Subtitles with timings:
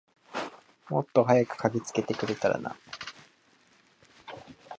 [0.89, 2.75] もっと早く駆けつけてくれたらな。